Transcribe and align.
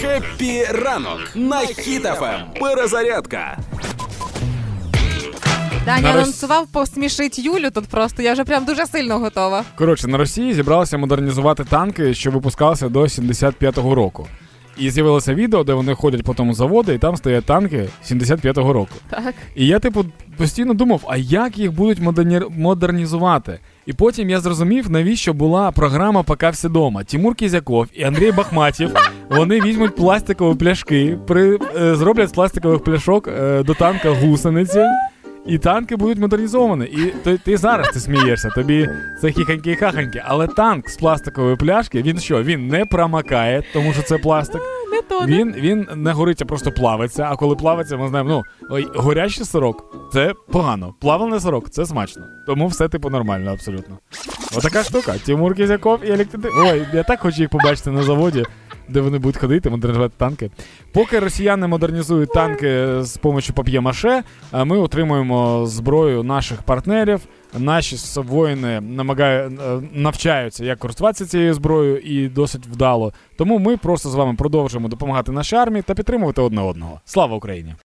Happy 0.00 0.64
ранок 0.84 1.20
на 1.34 1.58
Хіт 1.60 2.06
FM. 2.06 2.40
Перезарядка. 2.60 3.58
Даня 5.86 6.02
На 6.02 6.08
Рос- 6.12 6.22
анонсував 6.22 6.66
посмішить 6.66 7.38
Юлю 7.38 7.70
тут 7.70 7.86
просто. 7.88 8.22
Я 8.22 8.32
вже 8.32 8.44
прям 8.44 8.64
дуже 8.64 8.86
сильно 8.86 9.18
готова. 9.18 9.64
Коротше, 9.78 10.08
на 10.08 10.18
Росії 10.18 10.54
зібралися 10.54 10.98
модернізувати 10.98 11.64
танки, 11.64 12.14
що 12.14 12.30
випускалися 12.30 12.88
до 12.88 13.00
75-го 13.00 13.94
року. 13.94 14.26
І 14.78 14.90
з'явилося 14.90 15.34
відео, 15.34 15.64
де 15.64 15.72
вони 15.74 15.94
ходять 15.94 16.22
по 16.22 16.34
тому 16.34 16.54
заводу, 16.54 16.92
і 16.92 16.98
там 16.98 17.16
стоять 17.16 17.44
танки 17.44 17.88
75-го 18.10 18.72
року. 18.72 18.90
Так. 19.10 19.34
І 19.54 19.66
я, 19.66 19.78
типу, 19.78 20.04
постійно 20.36 20.74
думав, 20.74 21.00
а 21.08 21.16
як 21.16 21.58
їх 21.58 21.72
будуть 21.72 21.98
модерні- 22.00 22.50
модернізувати? 22.58 23.58
І 23.86 23.92
потім 23.92 24.30
я 24.30 24.40
зрозумів, 24.40 24.90
навіщо 24.90 25.32
була 25.32 25.70
програма 25.70 26.22
«Пока 26.22 26.50
все 26.50 26.68
дома. 26.68 27.04
Тимур 27.04 27.34
Кізяков 27.34 27.86
і 27.94 28.02
Андрій 28.04 28.32
Бахматів. 28.32 28.90
Вони 29.36 29.60
візьмуть 29.60 29.96
пластикові 29.96 30.56
пляшки, 30.56 31.18
при, 31.26 31.58
е, 31.76 31.94
зроблять 31.96 32.28
з 32.28 32.32
пластикових 32.32 32.84
пляшок 32.84 33.28
е, 33.28 33.62
до 33.62 33.74
танка 33.74 34.10
гусениці. 34.10 34.84
І 35.46 35.58
танки 35.58 35.96
будуть 35.96 36.18
модернізовані. 36.18 36.84
І 36.84 37.06
ти, 37.24 37.38
ти 37.38 37.56
зараз 37.56 37.88
ти 37.88 38.00
смієшся, 38.00 38.48
тобі 38.48 38.88
це 39.20 39.30
хіханьки 39.30 39.70
і 39.70 39.76
хаханьки. 39.76 40.22
Але 40.26 40.46
танк 40.46 40.88
з 40.88 40.96
пластикової 40.96 41.56
пляшки, 41.56 42.02
він 42.02 42.18
що? 42.20 42.42
Він 42.42 42.68
не 42.68 42.84
промакає, 42.84 43.62
тому 43.72 43.92
що 43.92 44.02
це 44.02 44.18
пластик. 44.18 44.62
То, 45.08 45.26
Він, 45.26 45.54
він 45.56 45.86
не 45.96 46.12
гориться, 46.12 46.44
просто 46.44 46.72
плавиться. 46.72 47.26
А 47.30 47.36
коли 47.36 47.56
плавиться, 47.56 47.96
ми 47.96 48.08
знаємо, 48.08 48.30
ну 48.30 48.42
ой, 48.70 48.88
горячий 48.94 49.44
сирок 49.44 49.94
це 50.12 50.34
погано. 50.50 50.94
Плавлений 51.00 51.40
сирок 51.40 51.70
це 51.70 51.86
смачно. 51.86 52.22
Тому 52.46 52.66
все 52.66 52.88
типу 52.88 53.10
нормально, 53.10 53.52
абсолютно. 53.52 53.98
Отака 54.56 54.82
штука. 54.84 55.14
Тимур 55.26 55.54
Кізяков 55.54 56.04
і 56.04 56.10
електрити. 56.10 56.48
Ой, 56.56 56.86
я 56.92 57.02
так 57.02 57.20
хочу 57.20 57.40
їх 57.40 57.48
побачити 57.50 57.90
на 57.90 58.02
заводі, 58.02 58.44
де 58.88 59.00
вони 59.00 59.18
будуть 59.18 59.36
ходити, 59.36 59.70
модернізувати 59.70 60.14
танки. 60.16 60.50
Поки 60.92 61.18
росіяни 61.18 61.66
модернізують 61.66 62.32
танки 62.32 62.86
з 63.02 63.14
допомогою 63.14 63.52
пап'є-маше, 63.54 64.22
а 64.50 64.64
ми 64.64 64.78
отримуємо 64.78 65.66
зброю 65.66 66.22
наших 66.22 66.62
партнерів. 66.62 67.20
Наші 67.58 67.96
воїни 68.16 68.80
намагає, 68.80 69.46
е, 69.48 69.80
навчаються, 69.92 70.64
як 70.64 70.78
користуватися 70.78 71.26
цією 71.26 71.54
зброєю, 71.54 71.98
і 71.98 72.28
досить 72.28 72.66
вдало. 72.66 73.12
Тому 73.36 73.58
ми 73.58 73.76
просто 73.76 74.08
з 74.08 74.14
вами 74.14 74.34
продовжуємо 74.34 74.88
допомагати 74.88 75.32
нашій 75.32 75.56
армії 75.56 75.82
та 75.82 75.94
підтримувати 75.94 76.40
одне 76.40 76.62
одного. 76.62 77.00
Слава 77.04 77.36
Україні! 77.36 77.74